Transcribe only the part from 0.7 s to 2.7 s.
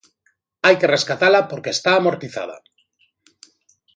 que rescatala porque está amortizada.